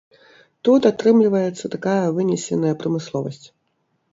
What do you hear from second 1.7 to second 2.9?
такая вынесеная